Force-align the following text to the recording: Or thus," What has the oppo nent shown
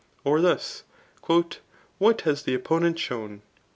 Or 0.23 0.41
thus," 0.41 0.81
What 1.99 2.21
has 2.21 2.41
the 2.41 2.57
oppo 2.57 2.79
nent 2.81 2.97
shown 2.97 3.43